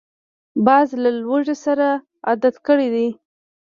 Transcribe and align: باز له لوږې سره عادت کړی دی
باز 0.65 0.89
له 1.03 1.09
لوږې 1.21 1.55
سره 1.65 1.87
عادت 2.27 2.55
کړی 2.67 2.87
دی 2.95 3.07